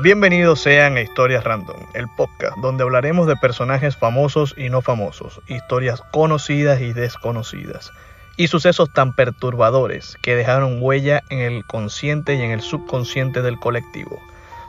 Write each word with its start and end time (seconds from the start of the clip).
Bienvenidos 0.00 0.60
sean 0.60 0.96
a 0.96 1.00
Historias 1.00 1.42
Random, 1.42 1.76
el 1.92 2.06
podcast 2.16 2.56
donde 2.58 2.84
hablaremos 2.84 3.26
de 3.26 3.34
personajes 3.34 3.96
famosos 3.96 4.54
y 4.56 4.68
no 4.68 4.80
famosos, 4.80 5.40
historias 5.48 6.02
conocidas 6.12 6.80
y 6.80 6.92
desconocidas, 6.92 7.90
y 8.36 8.46
sucesos 8.46 8.92
tan 8.92 9.16
perturbadores 9.16 10.16
que 10.22 10.36
dejaron 10.36 10.80
huella 10.80 11.24
en 11.30 11.40
el 11.40 11.64
consciente 11.64 12.36
y 12.36 12.42
en 12.42 12.52
el 12.52 12.60
subconsciente 12.60 13.42
del 13.42 13.58
colectivo. 13.58 14.20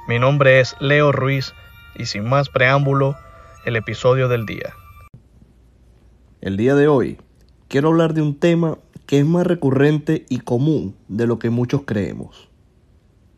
Mi 0.07 0.17
nombre 0.17 0.61
es 0.61 0.75
Leo 0.79 1.11
Ruiz 1.11 1.53
y 1.95 2.07
sin 2.07 2.27
más 2.27 2.49
preámbulo, 2.49 3.15
el 3.65 3.75
episodio 3.75 4.29
del 4.29 4.47
día. 4.47 4.73
El 6.41 6.57
día 6.57 6.73
de 6.73 6.87
hoy 6.87 7.19
quiero 7.67 7.89
hablar 7.89 8.15
de 8.15 8.23
un 8.23 8.39
tema 8.39 8.79
que 9.05 9.19
es 9.19 9.25
más 9.27 9.45
recurrente 9.45 10.25
y 10.27 10.39
común 10.39 10.95
de 11.07 11.27
lo 11.27 11.37
que 11.37 11.51
muchos 11.51 11.83
creemos. 11.85 12.49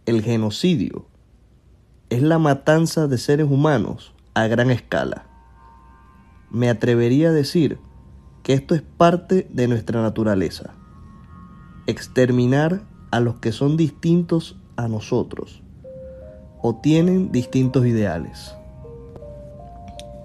El 0.06 0.24
genocidio 0.24 1.11
es 2.12 2.22
la 2.22 2.40
matanza 2.40 3.08
de 3.08 3.18
seres 3.18 3.50
humanos 3.50 4.12
a 4.34 4.46
gran 4.48 4.70
escala. 4.70 5.24
Me 6.52 6.70
atrevería 6.70 7.30
a 7.30 7.32
decir 7.32 7.80
que 8.44 8.52
esto 8.52 8.76
es 8.76 8.82
parte 8.82 9.48
de 9.50 9.70
nuestra 9.70 10.02
naturaleza. 10.02 10.72
Exterminar 11.88 12.82
a 13.12 13.22
los 13.22 13.36
que 13.36 13.54
son 13.54 13.78
distintos 13.78 14.58
a 14.76 14.90
nosotros 14.90 15.64
o 16.62 16.76
tienen 16.76 17.32
distintos 17.32 17.86
ideales. 17.86 18.56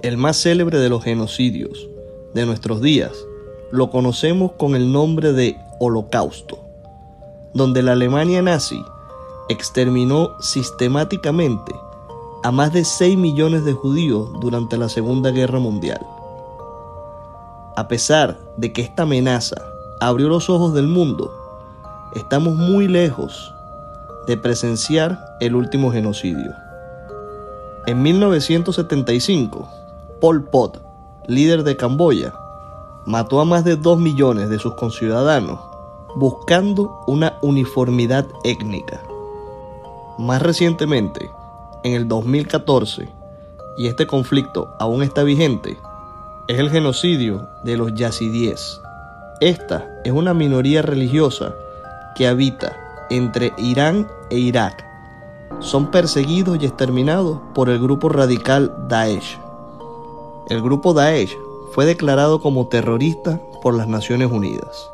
El 0.03 0.17
más 0.17 0.43
célebre 0.43 0.81
de 0.81 0.89
los 0.89 1.05
genocidios 1.05 1.89
de 2.35 2.47
nuestros 2.47 2.83
días 2.83 3.13
lo 3.71 3.91
conocemos 3.91 4.53
con 4.53 4.75
el 4.75 4.91
nombre 4.91 5.33
de 5.33 5.57
Holocausto, 5.79 6.59
donde 7.55 7.85
la 7.85 7.93
Alemania 7.93 8.43
nazi 8.43 8.83
exterminó 9.49 10.37
sistemáticamente 10.41 11.75
a 12.43 12.51
más 12.51 12.73
de 12.73 12.85
6 12.85 13.17
millones 13.17 13.65
de 13.65 13.73
judíos 13.73 14.29
durante 14.41 14.77
la 14.77 14.89
Segunda 14.89 15.31
Guerra 15.31 15.59
Mundial. 15.59 16.07
A 17.77 17.89
pesar 17.89 18.39
de 18.57 18.73
que 18.73 18.83
esta 18.83 19.03
amenaza 19.03 19.57
abrió 20.01 20.29
los 20.29 20.49
ojos 20.49 20.75
del 20.75 20.87
mundo, 20.87 21.33
estamos 22.15 22.55
muy 22.55 22.89
lejos 22.89 23.53
de 24.27 24.37
presenciar 24.37 25.19
el 25.41 25.55
último 25.55 25.93
genocidio. 25.93 26.55
En 27.87 28.03
1975, 28.03 29.69
Pol 30.21 30.45
Pot, 30.45 30.83
líder 31.27 31.63
de 31.63 31.77
Camboya, 31.77 32.33
mató 33.07 33.41
a 33.41 33.45
más 33.45 33.65
de 33.65 33.77
2 33.77 33.99
millones 33.99 34.49
de 34.49 34.59
sus 34.59 34.75
conciudadanos 34.75 35.61
buscando 36.17 37.05
una 37.07 37.39
uniformidad 37.43 38.27
étnica. 38.43 39.03
Más 40.19 40.41
recientemente, 40.41 41.31
en 41.85 41.93
el 41.93 42.09
2014, 42.09 43.07
y 43.77 43.87
este 43.87 44.07
conflicto 44.07 44.75
aún 44.79 45.03
está 45.03 45.23
vigente, 45.25 45.79
es 46.49 46.59
el 46.59 46.71
genocidio 46.71 47.47
de 47.65 47.77
los 47.77 47.93
yazidíes. 47.95 48.81
Esta 49.41 49.87
es 50.05 50.13
una 50.13 50.33
minoría 50.33 50.81
religiosa 50.81 51.55
que 52.15 52.27
habita 52.27 52.75
entre 53.11 53.53
Irán 53.59 54.09
e 54.31 54.39
Irak. 54.39 54.87
Son 55.61 55.91
perseguidos 55.91 56.57
y 56.63 56.65
exterminados 56.65 57.39
por 57.55 57.69
el 57.69 57.79
grupo 57.79 58.09
radical 58.09 58.75
Daesh. 58.89 59.39
El 60.49 60.63
grupo 60.63 60.95
Daesh 60.95 61.37
fue 61.73 61.85
declarado 61.85 62.41
como 62.41 62.69
terrorista 62.69 63.39
por 63.61 63.75
las 63.75 63.87
Naciones 63.87 64.33
Unidas. 64.33 64.91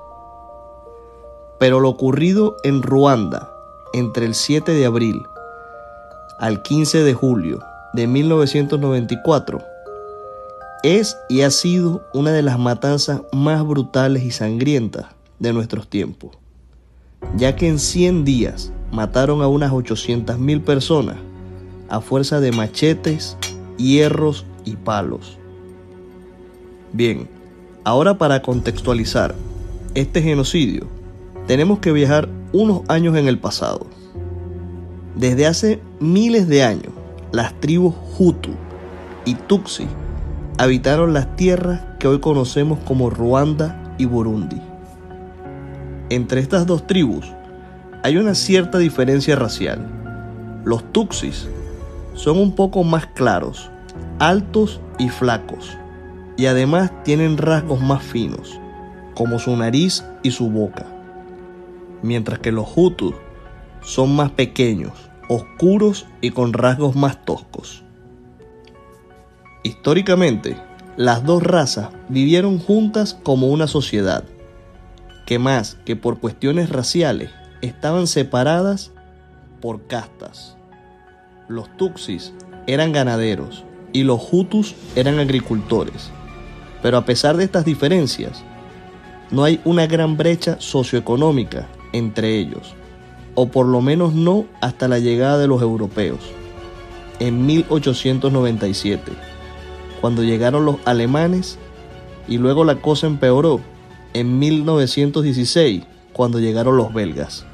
Pero 1.60 1.78
lo 1.78 1.90
ocurrido 1.90 2.56
en 2.64 2.82
Ruanda 2.82 3.51
entre 3.92 4.26
el 4.26 4.34
7 4.34 4.72
de 4.72 4.86
abril 4.86 5.22
al 6.38 6.62
15 6.62 7.04
de 7.04 7.14
julio 7.14 7.60
de 7.92 8.06
1994 8.06 9.62
es 10.82 11.16
y 11.28 11.42
ha 11.42 11.50
sido 11.50 12.02
una 12.12 12.32
de 12.32 12.42
las 12.42 12.58
matanzas 12.58 13.22
más 13.32 13.64
brutales 13.64 14.24
y 14.24 14.30
sangrientas 14.30 15.06
de 15.38 15.52
nuestros 15.52 15.88
tiempos, 15.88 16.36
ya 17.36 17.54
que 17.54 17.68
en 17.68 17.78
100 17.78 18.24
días 18.24 18.72
mataron 18.90 19.42
a 19.42 19.46
unas 19.46 19.70
800.000 19.72 20.64
personas 20.64 21.16
a 21.88 22.00
fuerza 22.00 22.40
de 22.40 22.52
machetes, 22.52 23.36
hierros 23.76 24.46
y 24.64 24.76
palos. 24.76 25.38
Bien, 26.92 27.28
ahora 27.84 28.18
para 28.18 28.42
contextualizar 28.42 29.34
este 29.94 30.22
genocidio, 30.22 30.86
tenemos 31.46 31.78
que 31.78 31.92
viajar 31.92 32.28
unos 32.52 32.82
años 32.88 33.16
en 33.16 33.28
el 33.28 33.38
pasado. 33.38 33.86
Desde 35.16 35.46
hace 35.46 35.80
miles 36.00 36.48
de 36.48 36.62
años, 36.62 36.92
las 37.32 37.58
tribus 37.60 37.94
Hutu 38.18 38.50
y 39.24 39.34
Tutsi 39.34 39.86
habitaron 40.58 41.12
las 41.12 41.34
tierras 41.36 41.80
que 41.98 42.08
hoy 42.08 42.20
conocemos 42.20 42.78
como 42.80 43.10
Ruanda 43.10 43.94
y 43.98 44.04
Burundi. 44.04 44.60
Entre 46.10 46.40
estas 46.40 46.66
dos 46.66 46.86
tribus 46.86 47.32
hay 48.02 48.16
una 48.16 48.34
cierta 48.34 48.78
diferencia 48.78 49.36
racial. 49.36 49.86
Los 50.64 50.92
Tutsis 50.92 51.48
son 52.14 52.38
un 52.38 52.54
poco 52.54 52.84
más 52.84 53.06
claros, 53.06 53.70
altos 54.18 54.80
y 54.98 55.08
flacos, 55.08 55.76
y 56.36 56.46
además 56.46 56.90
tienen 57.04 57.38
rasgos 57.38 57.80
más 57.80 58.02
finos, 58.02 58.60
como 59.14 59.38
su 59.38 59.56
nariz 59.56 60.04
y 60.22 60.30
su 60.32 60.50
boca, 60.50 60.86
mientras 62.02 62.40
que 62.40 62.52
los 62.52 62.66
Hutus 62.74 63.14
son 63.82 64.14
más 64.14 64.30
pequeños, 64.30 64.92
oscuros 65.28 66.06
y 66.20 66.30
con 66.30 66.52
rasgos 66.52 66.96
más 66.96 67.24
toscos. 67.24 67.82
Históricamente, 69.62 70.56
las 70.96 71.24
dos 71.24 71.42
razas 71.42 71.90
vivieron 72.08 72.58
juntas 72.58 73.18
como 73.22 73.48
una 73.48 73.66
sociedad, 73.66 74.24
que 75.26 75.38
más 75.38 75.76
que 75.84 75.96
por 75.96 76.18
cuestiones 76.18 76.68
raciales 76.68 77.30
estaban 77.60 78.06
separadas 78.06 78.90
por 79.60 79.86
castas. 79.86 80.56
Los 81.48 81.74
Tutsis 81.76 82.32
eran 82.66 82.92
ganaderos 82.92 83.64
y 83.92 84.02
los 84.02 84.20
Hutus 84.30 84.74
eran 84.96 85.18
agricultores. 85.18 86.10
Pero 86.82 86.96
a 86.96 87.04
pesar 87.04 87.36
de 87.36 87.44
estas 87.44 87.64
diferencias, 87.64 88.42
no 89.30 89.44
hay 89.44 89.60
una 89.64 89.86
gran 89.86 90.16
brecha 90.16 90.56
socioeconómica 90.58 91.68
entre 91.92 92.38
ellos, 92.38 92.74
o 93.34 93.48
por 93.48 93.66
lo 93.66 93.80
menos 93.80 94.14
no 94.14 94.46
hasta 94.60 94.88
la 94.88 94.98
llegada 94.98 95.38
de 95.38 95.48
los 95.48 95.62
europeos, 95.62 96.20
en 97.18 97.46
1897, 97.46 99.12
cuando 100.00 100.22
llegaron 100.22 100.64
los 100.64 100.76
alemanes 100.84 101.58
y 102.26 102.38
luego 102.38 102.64
la 102.64 102.80
cosa 102.80 103.06
empeoró 103.06 103.60
en 104.14 104.38
1916, 104.38 105.84
cuando 106.12 106.38
llegaron 106.38 106.76
los 106.76 106.92
belgas. 106.92 107.46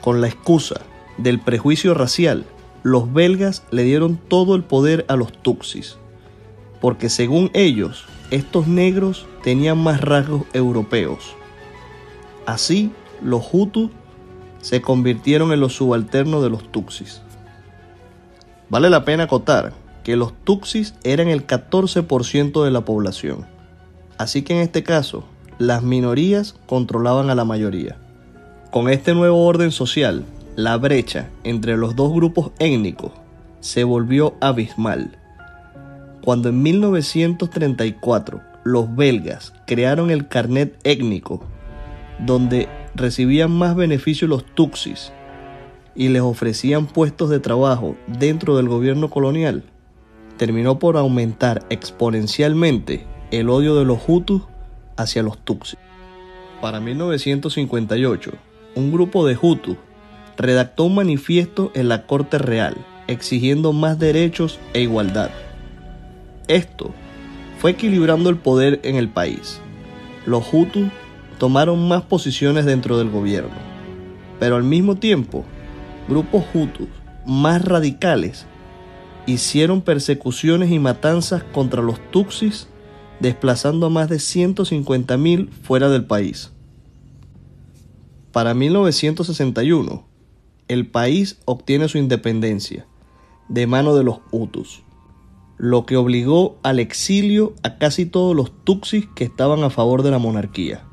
Con 0.00 0.20
la 0.20 0.28
excusa 0.28 0.80
del 1.18 1.40
prejuicio 1.40 1.94
racial, 1.94 2.44
los 2.82 3.12
belgas 3.12 3.64
le 3.70 3.82
dieron 3.82 4.16
todo 4.16 4.54
el 4.54 4.62
poder 4.62 5.04
a 5.08 5.16
los 5.16 5.32
Tutsis, 5.32 5.98
porque 6.80 7.08
según 7.08 7.50
ellos, 7.52 8.04
estos 8.30 8.68
negros 8.68 9.26
tenían 9.42 9.78
más 9.78 10.00
rasgos 10.00 10.42
europeos. 10.52 11.34
Así, 12.46 12.92
los 13.22 13.44
Hutus 13.52 13.90
se 14.60 14.80
convirtieron 14.80 15.52
en 15.52 15.60
los 15.60 15.74
subalternos 15.74 16.42
de 16.42 16.50
los 16.50 16.70
Tutsis. 16.70 17.20
Vale 18.68 18.88
la 18.88 19.04
pena 19.04 19.24
acotar 19.24 19.72
que 20.04 20.16
los 20.16 20.32
Tutsis 20.44 20.94
eran 21.02 21.28
el 21.28 21.46
14% 21.46 22.64
de 22.64 22.70
la 22.70 22.84
población, 22.84 23.46
así 24.18 24.42
que 24.42 24.54
en 24.54 24.60
este 24.60 24.84
caso, 24.84 25.24
las 25.58 25.82
minorías 25.82 26.54
controlaban 26.66 27.30
a 27.30 27.34
la 27.34 27.44
mayoría. 27.44 27.96
Con 28.70 28.88
este 28.88 29.14
nuevo 29.14 29.44
orden 29.44 29.72
social, 29.72 30.24
la 30.54 30.76
brecha 30.76 31.30
entre 31.44 31.76
los 31.76 31.96
dos 31.96 32.12
grupos 32.12 32.52
étnicos 32.58 33.12
se 33.60 33.84
volvió 33.84 34.34
abismal. 34.40 35.18
Cuando 36.24 36.48
en 36.50 36.62
1934 36.62 38.40
los 38.64 38.94
belgas 38.94 39.52
crearon 39.66 40.10
el 40.10 40.28
carnet 40.28 40.78
étnico, 40.84 41.44
donde 42.18 42.68
recibían 42.94 43.50
más 43.50 43.76
beneficios 43.76 44.28
los 44.28 44.44
Tutsis 44.44 45.12
y 45.94 46.08
les 46.08 46.22
ofrecían 46.22 46.86
puestos 46.86 47.30
de 47.30 47.40
trabajo 47.40 47.96
dentro 48.06 48.56
del 48.56 48.68
gobierno 48.68 49.10
colonial, 49.10 49.64
terminó 50.36 50.78
por 50.78 50.96
aumentar 50.96 51.64
exponencialmente 51.70 53.06
el 53.30 53.48
odio 53.48 53.74
de 53.76 53.84
los 53.84 53.98
Hutus 54.06 54.42
hacia 54.96 55.22
los 55.22 55.38
Tutsis. 55.38 55.78
Para 56.60 56.80
1958, 56.80 58.32
un 58.76 58.92
grupo 58.92 59.26
de 59.26 59.36
Hutus 59.40 59.76
redactó 60.36 60.84
un 60.84 60.94
manifiesto 60.94 61.70
en 61.74 61.88
la 61.88 62.06
Corte 62.06 62.38
Real 62.38 62.76
exigiendo 63.08 63.72
más 63.72 63.98
derechos 63.98 64.58
e 64.72 64.82
igualdad. 64.82 65.30
Esto 66.48 66.92
fue 67.58 67.72
equilibrando 67.72 68.30
el 68.30 68.36
poder 68.36 68.80
en 68.82 68.96
el 68.96 69.08
país. 69.08 69.60
Los 70.26 70.52
Hutus 70.52 70.88
tomaron 71.38 71.88
más 71.88 72.02
posiciones 72.02 72.64
dentro 72.64 72.98
del 72.98 73.10
gobierno, 73.10 73.54
pero 74.38 74.56
al 74.56 74.64
mismo 74.64 74.96
tiempo, 74.96 75.44
grupos 76.08 76.44
Hutus 76.54 76.88
más 77.26 77.64
radicales 77.64 78.46
hicieron 79.26 79.82
persecuciones 79.82 80.70
y 80.70 80.78
matanzas 80.78 81.42
contra 81.42 81.82
los 81.82 81.98
Tutsis, 82.10 82.68
desplazando 83.20 83.86
a 83.86 83.90
más 83.90 84.08
de 84.08 84.16
150.000 84.16 85.50
fuera 85.50 85.88
del 85.88 86.04
país. 86.04 86.52
Para 88.32 88.54
1961, 88.54 90.06
el 90.68 90.86
país 90.86 91.38
obtiene 91.44 91.88
su 91.88 91.98
independencia 91.98 92.86
de 93.48 93.66
mano 93.66 93.94
de 93.94 94.04
los 94.04 94.18
Hutus, 94.30 94.82
lo 95.56 95.86
que 95.86 95.96
obligó 95.96 96.58
al 96.62 96.78
exilio 96.78 97.54
a 97.62 97.78
casi 97.78 98.06
todos 98.06 98.36
los 98.36 98.52
Tutsis 98.64 99.06
que 99.14 99.24
estaban 99.24 99.64
a 99.64 99.70
favor 99.70 100.02
de 100.02 100.10
la 100.10 100.18
monarquía. 100.18 100.84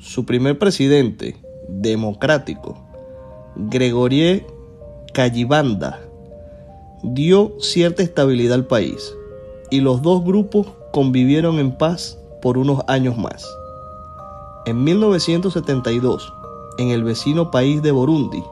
Su 0.00 0.24
primer 0.24 0.58
presidente, 0.58 1.36
democrático, 1.68 2.74
Gregorie 3.54 4.46
Kayibanda, 5.12 6.00
dio 7.02 7.52
cierta 7.58 8.02
estabilidad 8.02 8.54
al 8.54 8.66
país 8.66 9.14
y 9.70 9.82
los 9.82 10.00
dos 10.00 10.24
grupos 10.24 10.68
convivieron 10.90 11.58
en 11.58 11.76
paz 11.76 12.18
por 12.40 12.56
unos 12.56 12.80
años 12.88 13.18
más. 13.18 13.46
En 14.64 14.82
1972, 14.82 16.32
en 16.78 16.88
el 16.88 17.04
vecino 17.04 17.50
país 17.50 17.82
de 17.82 17.90
Burundi, 17.92 18.42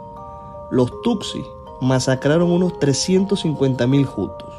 los 0.71 0.93
Tutsi 1.01 1.41
masacraron 1.81 2.51
unos 2.51 2.75
350.000 2.75 4.07
Hutus, 4.07 4.55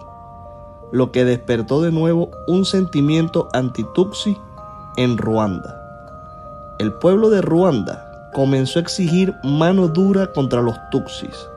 lo 0.91 1.11
que 1.11 1.23
despertó 1.23 1.83
de 1.83 1.91
nuevo 1.91 2.31
un 2.47 2.65
sentimiento 2.65 3.47
anti-Tutsi 3.53 4.35
en 4.97 5.19
Ruanda. 5.19 5.78
El 6.79 6.93
pueblo 6.93 7.29
de 7.29 7.41
Ruanda 7.41 8.31
comenzó 8.33 8.79
a 8.79 8.81
exigir 8.81 9.35
mano 9.43 9.89
dura 9.89 10.31
contra 10.31 10.61
los 10.61 10.77
Tutsis 10.91 11.49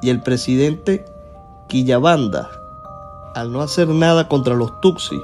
y 0.00 0.08
el 0.08 0.22
presidente 0.22 1.04
Quillabanda, 1.68 2.48
al 3.34 3.52
no 3.52 3.60
hacer 3.60 3.88
nada 3.88 4.28
contra 4.28 4.54
los 4.54 4.80
Tutsi, 4.80 5.20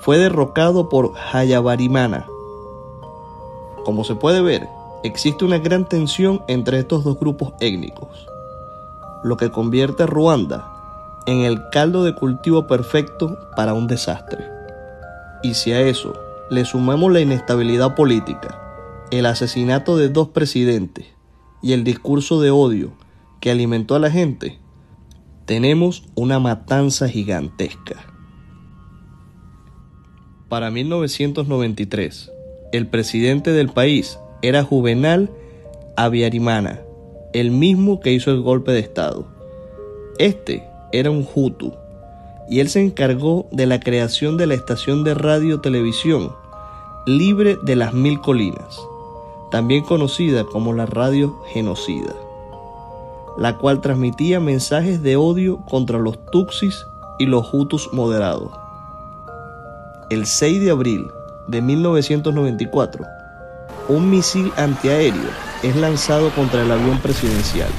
fue 0.00 0.18
derrocado 0.18 0.88
por 0.88 1.12
Hayabarimana. 1.32 2.26
Como 3.84 4.02
se 4.02 4.16
puede 4.16 4.42
ver, 4.42 4.66
existe 5.04 5.44
una 5.44 5.58
gran 5.58 5.84
tensión 5.84 6.42
entre 6.48 6.80
estos 6.80 7.04
dos 7.04 7.16
grupos 7.16 7.52
étnicos, 7.60 8.26
lo 9.22 9.36
que 9.36 9.52
convierte 9.52 10.02
a 10.02 10.06
Ruanda 10.06 10.68
en 11.26 11.42
el 11.42 11.68
caldo 11.70 12.02
de 12.02 12.16
cultivo 12.16 12.66
perfecto 12.66 13.38
para 13.54 13.72
un 13.72 13.86
desastre. 13.86 14.44
Y 15.44 15.54
si 15.54 15.70
a 15.70 15.80
eso 15.80 16.12
le 16.50 16.64
sumamos 16.64 17.12
la 17.12 17.20
inestabilidad 17.20 17.94
política, 17.94 18.62
el 19.14 19.26
asesinato 19.26 19.96
de 19.96 20.08
dos 20.08 20.28
presidentes 20.28 21.06
y 21.62 21.72
el 21.72 21.84
discurso 21.84 22.40
de 22.40 22.50
odio 22.50 22.92
que 23.40 23.50
alimentó 23.50 23.94
a 23.94 23.98
la 23.98 24.10
gente, 24.10 24.58
tenemos 25.44 26.04
una 26.14 26.38
matanza 26.38 27.08
gigantesca. 27.08 28.06
Para 30.48 30.70
1993, 30.70 32.30
el 32.72 32.86
presidente 32.86 33.52
del 33.52 33.68
país 33.68 34.18
era 34.42 34.62
Juvenal 34.62 35.30
Abiarimana, 35.96 36.80
el 37.32 37.50
mismo 37.50 38.00
que 38.00 38.12
hizo 38.12 38.30
el 38.30 38.40
golpe 38.40 38.72
de 38.72 38.80
Estado. 38.80 39.26
Este 40.18 40.64
era 40.92 41.10
un 41.10 41.26
Hutu 41.34 41.74
y 42.48 42.60
él 42.60 42.68
se 42.68 42.80
encargó 42.80 43.48
de 43.52 43.66
la 43.66 43.80
creación 43.80 44.36
de 44.36 44.46
la 44.46 44.54
estación 44.54 45.02
de 45.04 45.14
radio-televisión 45.14 46.32
libre 47.06 47.58
de 47.62 47.76
las 47.76 47.92
mil 47.92 48.20
colinas, 48.20 48.80
también 49.54 49.84
conocida 49.84 50.42
como 50.42 50.72
la 50.72 50.84
radio 50.84 51.32
genocida 51.46 52.12
la 53.36 53.56
cual 53.56 53.80
transmitía 53.80 54.40
mensajes 54.40 55.00
de 55.00 55.14
odio 55.16 55.58
contra 55.70 55.96
los 56.00 56.18
Tutsis 56.26 56.88
y 57.20 57.26
los 57.26 57.54
Hutus 57.54 57.92
moderados. 57.92 58.50
El 60.10 60.26
6 60.26 60.60
de 60.60 60.72
abril 60.72 61.08
de 61.46 61.62
1994, 61.62 63.04
un 63.88 64.10
misil 64.10 64.52
antiaéreo 64.56 65.30
es 65.62 65.76
lanzado 65.76 66.30
contra 66.30 66.62
el 66.62 66.72
avión 66.72 66.98
presidencial, 66.98 67.70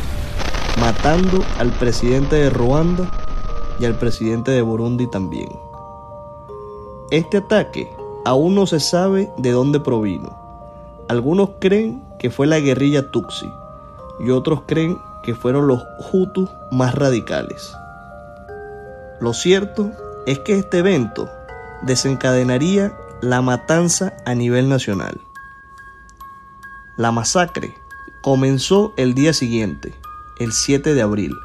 matando 0.80 1.44
al 1.60 1.71
presidente 1.71 2.38
de 2.38 2.51
Ruanda 2.51 3.06
y 3.81 3.86
al 3.86 3.95
presidente 3.95 4.51
de 4.51 4.62
Burundi 4.62 5.07
también. 5.07 5.50
Este 7.12 7.36
ataque 7.36 7.94
aún 8.24 8.56
no 8.56 8.66
se 8.66 8.80
sabe 8.80 9.30
de 9.36 9.51
dónde 9.51 9.81
provino. 9.81 10.44
Algunos 11.07 11.52
creen 11.60 12.04
que 12.18 12.31
fue 12.31 12.48
la 12.48 12.60
guerrilla 12.60 13.12
Tutsi 13.12 13.52
y 14.19 14.31
otros 14.31 14.62
creen 14.66 14.98
que 15.24 15.36
fueron 15.36 15.68
los 15.68 15.84
Hutus 16.12 16.50
más 16.72 16.96
radicales. 16.96 17.75
Lo 19.19 19.34
cierto 19.34 19.92
es 20.25 20.40
que 20.40 20.57
este 20.57 20.80
evento 20.80 21.30
desencadenaría 21.84 22.98
la 23.22 23.42
matanza 23.42 24.13
a 24.25 24.34
nivel 24.34 24.68
nacional. 24.68 25.19
La 26.98 27.12
masacre 27.12 27.75
comenzó 28.22 28.94
el 28.98 29.13
día 29.13 29.34
siguiente, 29.34 29.94
el 30.40 30.54
7 30.54 30.94
de 30.94 31.02
abril. 31.02 31.36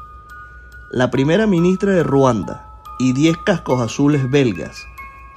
La 0.91 1.11
primera 1.11 1.45
ministra 1.45 1.91
de 1.91 2.03
Ruanda 2.03 2.67
y 2.97 3.13
10 3.13 3.37
cascos 3.45 3.79
azules 3.81 4.29
belgas 4.29 4.75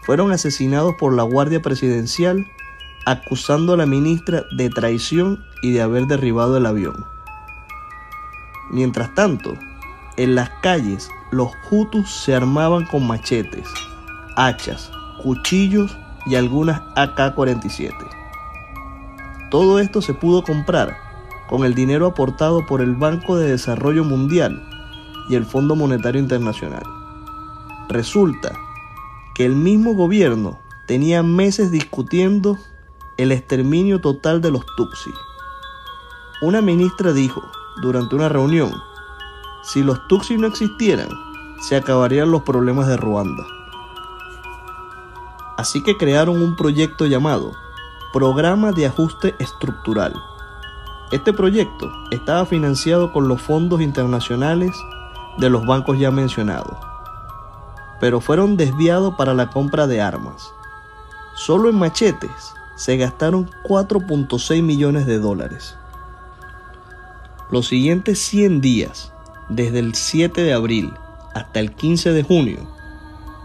fueron 0.04 0.32
asesinados 0.32 0.94
por 0.98 1.14
la 1.14 1.22
Guardia 1.22 1.60
Presidencial 1.60 2.46
acusando 3.06 3.74
a 3.74 3.76
la 3.76 3.86
ministra 3.86 4.44
de 4.56 4.70
traición 4.70 5.44
y 5.62 5.72
de 5.72 5.82
haber 5.82 6.06
derribado 6.06 6.56
el 6.56 6.66
avión. 6.66 7.04
Mientras 8.70 9.14
tanto, 9.14 9.54
en 10.16 10.34
las 10.34 10.50
calles 10.62 11.10
los 11.30 11.50
Hutus 11.70 12.10
se 12.10 12.34
armaban 12.34 12.86
con 12.86 13.06
machetes, 13.06 13.68
hachas, 14.36 14.90
cuchillos 15.22 15.96
y 16.26 16.36
algunas 16.36 16.80
AK-47. 16.96 17.92
Todo 19.50 19.78
esto 19.78 20.00
se 20.00 20.14
pudo 20.14 20.42
comprar 20.42 20.96
con 21.48 21.64
el 21.64 21.74
dinero 21.74 22.06
aportado 22.06 22.64
por 22.66 22.80
el 22.80 22.94
Banco 22.94 23.36
de 23.36 23.50
Desarrollo 23.50 24.04
Mundial 24.04 24.62
y 25.28 25.34
el 25.34 25.44
Fondo 25.44 25.76
Monetario 25.76 26.20
Internacional. 26.20 26.82
Resulta 27.88 28.52
que 29.34 29.44
el 29.44 29.54
mismo 29.54 29.94
gobierno 29.94 30.58
tenía 30.86 31.22
meses 31.22 31.70
discutiendo 31.70 32.58
el 33.16 33.30
exterminio 33.30 34.00
total 34.00 34.40
de 34.40 34.50
los 34.50 34.66
Tutsi. 34.76 35.12
Una 36.42 36.60
ministra 36.60 37.12
dijo, 37.12 37.42
durante 37.80 38.16
una 38.16 38.28
reunión, 38.28 38.72
si 39.62 39.82
los 39.82 40.06
Tutsis 40.08 40.38
no 40.38 40.48
existieran, 40.48 41.08
se 41.60 41.76
acabarían 41.76 42.30
los 42.30 42.42
problemas 42.42 42.88
de 42.88 42.96
Ruanda. 42.96 43.44
Así 45.56 45.82
que 45.82 45.96
crearon 45.96 46.42
un 46.42 46.56
proyecto 46.56 47.06
llamado 47.06 47.52
Programa 48.12 48.72
de 48.72 48.86
Ajuste 48.86 49.36
Estructural. 49.38 50.12
Este 51.12 51.32
proyecto 51.32 51.90
estaba 52.10 52.44
financiado 52.44 53.12
con 53.12 53.28
los 53.28 53.40
fondos 53.40 53.80
internacionales 53.80 54.72
de 55.38 55.50
los 55.50 55.64
bancos 55.64 55.98
ya 55.98 56.10
mencionados, 56.10 56.76
pero 58.00 58.20
fueron 58.20 58.56
desviados 58.56 59.14
para 59.14 59.34
la 59.34 59.50
compra 59.50 59.86
de 59.86 60.00
armas. 60.00 60.52
Solo 61.36 61.70
en 61.70 61.76
machetes 61.76 62.54
se 62.76 62.96
gastaron 62.96 63.50
4.6 63.64 64.62
millones 64.62 65.06
de 65.06 65.18
dólares. 65.18 65.76
Los 67.50 67.68
siguientes 67.68 68.18
100 68.20 68.60
días, 68.60 69.12
desde 69.48 69.78
el 69.78 69.94
7 69.94 70.42
de 70.42 70.52
abril 70.52 70.92
hasta 71.34 71.60
el 71.60 71.72
15 71.72 72.12
de 72.12 72.22
junio, 72.22 72.58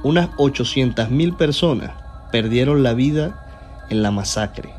unas 0.04 0.32
800.000 0.32 1.36
personas 1.36 1.92
perdieron 2.32 2.84
la 2.84 2.94
vida 2.94 3.86
en 3.90 4.02
la 4.02 4.12
masacre, 4.12 4.74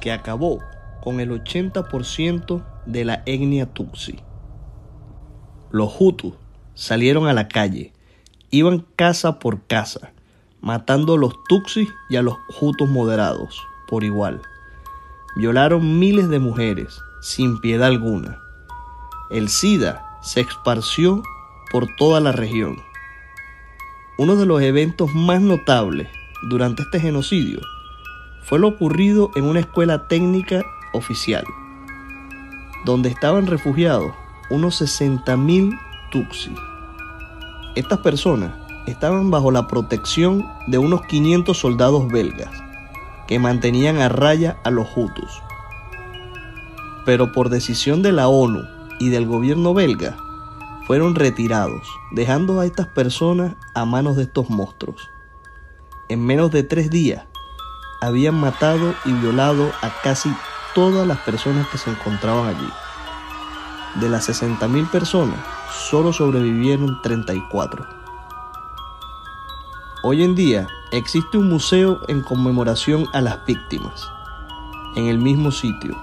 que 0.00 0.12
acabó 0.12 0.60
con 1.02 1.20
el 1.20 1.30
80% 1.30 2.62
de 2.86 3.04
la 3.04 3.22
etnia 3.26 3.66
Tutsi. 3.66 4.20
Los 5.70 5.94
Hutus 5.98 6.34
salieron 6.74 7.26
a 7.26 7.32
la 7.32 7.48
calle, 7.48 7.92
iban 8.50 8.86
casa 8.96 9.38
por 9.38 9.66
casa, 9.66 10.12
matando 10.60 11.14
a 11.14 11.18
los 11.18 11.42
Tutsis 11.44 11.88
y 12.08 12.16
a 12.16 12.22
los 12.22 12.36
Hutus 12.60 12.88
moderados 12.88 13.60
por 13.88 14.04
igual. 14.04 14.40
Violaron 15.36 15.98
miles 15.98 16.28
de 16.28 16.38
mujeres, 16.38 17.00
sin 17.20 17.60
piedad 17.60 17.88
alguna. 17.88 18.38
El 19.30 19.48
SIDA 19.48 20.18
se 20.22 20.40
esparció 20.40 21.22
por 21.70 21.86
toda 21.96 22.20
la 22.20 22.32
región. 22.32 22.76
uno 24.18 24.36
de 24.36 24.44
los 24.44 24.60
eventos 24.60 25.14
más 25.14 25.40
notables 25.40 26.08
durante 26.50 26.82
este 26.82 27.00
genocidio 27.00 27.60
fue 28.42 28.58
lo 28.58 28.68
ocurrido 28.68 29.30
en 29.34 29.44
una 29.44 29.60
escuela 29.60 30.08
técnica 30.08 30.62
oficial, 30.92 31.44
donde 32.84 33.08
estaban 33.08 33.46
refugiados 33.46 34.12
unos 34.50 34.82
60.000 34.82 35.78
Tutsi. 36.10 36.54
Estas 37.76 38.00
personas 38.00 38.52
estaban 38.86 39.30
bajo 39.30 39.50
la 39.50 39.66
protección 39.66 40.46
de 40.66 40.78
unos 40.78 41.02
500 41.02 41.56
soldados 41.56 42.08
belgas 42.08 42.50
que 43.26 43.38
mantenían 43.38 43.98
a 43.98 44.08
raya 44.08 44.58
a 44.64 44.70
los 44.70 44.88
Hutus. 44.96 45.42
Pero 47.04 47.32
por 47.32 47.48
decisión 47.48 48.02
de 48.02 48.12
la 48.12 48.28
ONU 48.28 48.62
y 48.98 49.08
del 49.08 49.26
gobierno 49.26 49.72
belga, 49.72 50.16
fueron 50.86 51.14
retirados, 51.14 51.86
dejando 52.10 52.58
a 52.58 52.66
estas 52.66 52.88
personas 52.88 53.54
a 53.74 53.84
manos 53.84 54.16
de 54.16 54.24
estos 54.24 54.50
monstruos. 54.50 55.08
En 56.08 56.26
menos 56.26 56.50
de 56.50 56.64
tres 56.64 56.90
días, 56.90 57.24
habían 58.00 58.34
matado 58.34 58.94
y 59.04 59.12
violado 59.12 59.70
a 59.82 59.90
casi 60.02 60.34
todas 60.74 61.06
las 61.06 61.18
personas 61.18 61.68
que 61.68 61.78
se 61.78 61.90
encontraban 61.90 62.48
allí. 62.48 62.68
De 64.00 64.08
las 64.08 64.28
60.000 64.28 64.90
personas, 64.90 65.38
solo 65.72 66.12
sobrevivieron 66.12 67.00
34. 67.02 67.99
Hoy 70.02 70.24
en 70.24 70.34
día 70.34 70.66
existe 70.92 71.36
un 71.36 71.50
museo 71.50 72.00
en 72.08 72.22
conmemoración 72.22 73.04
a 73.12 73.20
las 73.20 73.44
víctimas, 73.44 74.08
en 74.96 75.08
el 75.08 75.18
mismo 75.18 75.50
sitio. 75.50 75.94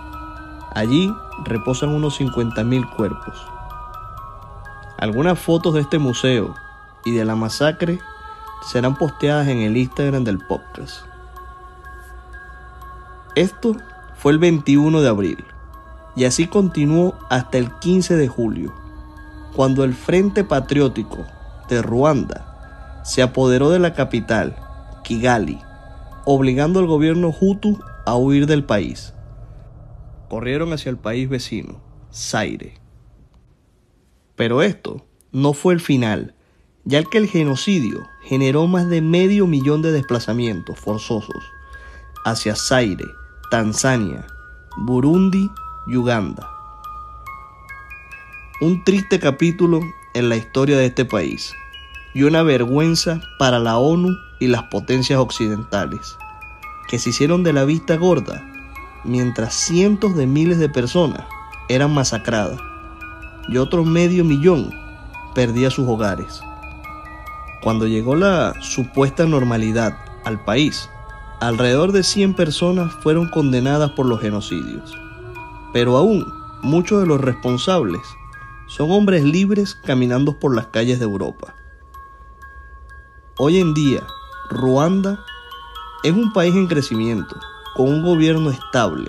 Allí 0.76 1.12
reposan 1.46 1.90
unos 1.90 2.22
50.000 2.22 2.96
cuerpos. 2.96 3.44
Algunas 5.00 5.40
fotos 5.40 5.74
de 5.74 5.82
este 5.82 5.98
museo 5.98 6.54
y 7.06 7.12
de 7.14 7.26
la 7.26 7.36
masacre 7.36 8.00
serán 8.62 8.96
posteadas 8.96 9.48
en 9.48 9.62
el 9.62 9.76
Instagram 9.76 10.24
del 10.24 10.46
podcast. 10.46 11.02
Esto 13.34 13.78
fue 14.16 14.34
el 14.34 14.38
21 14.38 15.02
de 15.02 15.10
abril 15.10 15.44
y 16.16 16.26
así 16.26 16.46
continuó 16.46 17.16
hasta 17.32 17.58
el 17.58 17.72
15 17.80 18.16
de 18.16 18.28
julio, 18.28 18.72
cuando 19.56 19.84
el 19.84 19.96
Frente 19.96 20.44
Patriótico 20.44 21.26
de 21.68 21.82
Ruanda 21.82 22.57
se 23.08 23.22
apoderó 23.22 23.70
de 23.70 23.80
la 23.80 23.94
capital, 23.94 24.58
Kigali, 25.06 25.58
obligando 26.26 26.82
al 26.82 26.88
gobierno 26.88 27.34
Hutu 27.40 27.80
a 28.06 28.16
huir 28.16 28.48
del 28.48 28.66
país. 28.66 29.14
Corrieron 30.28 30.74
hacia 30.74 30.90
el 30.90 30.98
país 30.98 31.30
vecino, 31.30 31.80
Zaire. 32.14 32.74
Pero 34.36 34.62
esto 34.62 35.06
no 35.32 35.54
fue 35.54 35.74
el 35.74 35.80
final, 35.80 36.36
ya 36.84 37.02
que 37.02 37.18
el 37.18 37.30
genocidio 37.30 38.06
generó 38.24 38.68
más 38.68 38.90
de 38.90 39.02
medio 39.02 39.48
millón 39.48 39.82
de 39.82 39.94
desplazamientos 39.94 40.78
forzosos 40.78 41.46
hacia 42.26 42.58
Zaire, 42.58 43.06
Tanzania, 43.50 44.28
Burundi 44.80 45.50
y 45.88 45.96
Uganda. 45.96 46.46
Un 48.60 48.84
triste 48.84 49.18
capítulo 49.18 49.80
en 50.14 50.28
la 50.28 50.36
historia 50.36 50.78
de 50.78 50.88
este 50.88 51.06
país 51.06 51.54
y 52.18 52.24
una 52.24 52.42
vergüenza 52.42 53.22
para 53.38 53.60
la 53.60 53.78
ONU 53.78 54.18
y 54.40 54.48
las 54.48 54.64
potencias 54.64 55.20
occidentales, 55.20 56.18
que 56.88 56.98
se 56.98 57.12
hicieron 57.12 57.44
de 57.44 57.54
la 57.54 57.64
vista 57.64 57.96
gorda 57.96 58.44
mientras 59.04 59.54
cientos 59.54 60.16
de 60.16 60.26
miles 60.26 60.58
de 60.58 60.68
personas 60.68 61.22
eran 61.70 61.94
masacradas 61.94 62.60
y 63.48 63.58
otro 63.58 63.86
medio 63.86 64.24
millón 64.24 64.74
perdía 65.36 65.70
sus 65.70 65.88
hogares. 65.88 66.42
Cuando 67.62 67.86
llegó 67.86 68.16
la 68.16 68.56
supuesta 68.62 69.28
normalidad 69.28 69.96
al 70.26 70.44
país, 70.44 70.90
alrededor 71.40 71.92
de 71.92 72.02
100 72.02 72.34
personas 72.34 72.92
fueron 73.04 73.30
condenadas 73.30 73.92
por 73.92 74.08
los 74.08 74.22
genocidios. 74.22 74.92
Pero 75.72 75.98
aún 75.98 76.26
muchos 76.64 77.00
de 77.00 77.06
los 77.06 77.22
responsables 77.22 78.02
son 78.66 78.90
hombres 78.90 79.24
libres 79.24 79.76
caminando 79.76 80.40
por 80.40 80.56
las 80.56 80.66
calles 80.66 80.98
de 80.98 81.06
Europa. 81.06 81.54
Hoy 83.40 83.60
en 83.60 83.76
día, 83.76 84.02
Ruanda 84.50 85.20
es 86.02 86.12
un 86.12 86.34
país 86.34 86.56
en 86.56 86.66
crecimiento, 86.66 87.36
con 87.76 87.88
un 87.88 88.02
gobierno 88.02 88.50
estable 88.50 89.08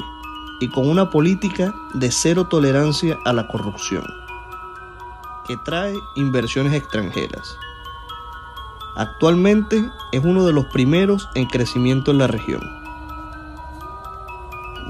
y 0.61 0.69
con 0.69 0.87
una 0.87 1.09
política 1.09 1.75
de 1.95 2.13
cero 2.13 2.47
tolerancia 2.47 3.17
a 3.25 3.33
la 3.33 3.49
corrupción, 3.49 4.05
que 5.47 5.57
trae 5.57 5.95
inversiones 6.15 6.75
extranjeras. 6.75 7.57
Actualmente 8.97 9.91
es 10.13 10.23
uno 10.23 10.45
de 10.45 10.53
los 10.53 10.67
primeros 10.67 11.27
en 11.35 11.47
crecimiento 11.47 12.11
en 12.11 12.19
la 12.19 12.27
región. 12.27 12.61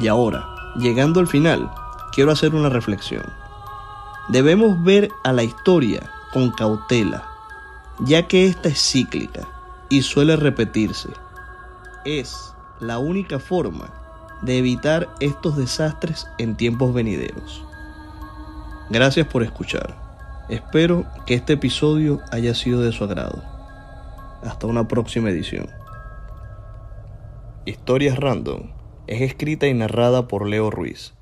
Y 0.01 0.09
ahora, 0.09 0.49
llegando 0.75 1.21
al 1.21 1.29
final, 1.29 1.71
quiero 2.11 2.33
hacer 2.33 2.57
una 2.57 2.71
reflexión. 2.71 3.23
Debemos 4.31 4.83
ver 4.83 5.13
a 5.23 5.33
la 5.33 5.45
historia 5.45 6.11
con 6.33 6.51
cautela, 6.51 7.38
ya 8.01 8.27
que 8.29 8.47
esta 8.47 8.69
es 8.69 8.81
cíclica 8.81 9.49
y 9.89 10.03
suele 10.03 10.37
repetirse. 10.37 11.09
Es 12.05 12.55
la 12.81 12.99
única 12.99 13.39
forma 13.39 13.93
de 14.43 14.59
evitar 14.59 15.09
estos 15.21 15.57
desastres 15.57 16.27
en 16.39 16.57
tiempos 16.57 16.95
venideros. 16.95 17.65
Gracias 18.91 19.27
por 19.27 19.43
escuchar. 19.43 19.97
Espero 20.49 21.05
que 21.27 21.35
este 21.35 21.55
episodio 21.55 22.21
haya 22.31 22.55
sido 22.55 22.81
de 22.81 22.93
su 22.93 23.05
agrado. 23.05 23.43
Hasta 24.43 24.67
una 24.67 24.87
próxima 24.89 25.31
edición. 25.31 25.69
Historias 27.67 28.19
Random 28.19 28.71
es 29.07 29.21
escrita 29.21 29.67
y 29.67 29.75
narrada 29.75 30.29
por 30.29 30.47
Leo 30.47 30.71
Ruiz. 30.71 31.13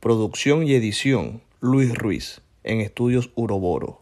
Producción 0.00 0.64
y 0.64 0.74
edición 0.74 1.40
Luis 1.60 1.94
Ruiz 1.94 2.42
en 2.64 2.80
Estudios 2.80 3.30
Uroboro. 3.36 4.00